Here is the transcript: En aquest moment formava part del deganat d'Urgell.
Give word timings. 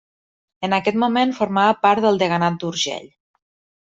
En 0.67 0.73
aquest 0.77 0.95
moment 1.03 1.33
formava 1.39 1.75
part 1.83 2.05
del 2.05 2.17
deganat 2.23 2.57
d'Urgell. 2.65 3.07